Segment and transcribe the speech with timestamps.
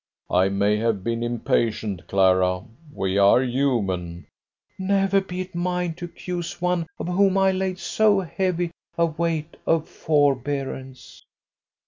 [0.31, 4.25] "I may have been impatient, Clara: we are human!"
[4.79, 9.57] "Never be it mine to accuse one on whom I laid so heavy a weight
[9.67, 11.23] of forbearance!"